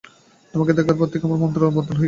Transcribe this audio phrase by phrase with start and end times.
[0.53, 1.99] তোমাকে দেখার পর থেকে আমার মন্ত্র বদল হয়ে গেছে।